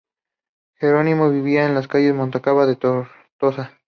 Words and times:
Jerónimo 0.79 1.29
vivía 1.29 1.63
en 1.67 1.75
la 1.75 1.85
calle 1.87 2.11
Montcada 2.11 2.65
de 2.65 2.75
Tortosa. 2.75 3.77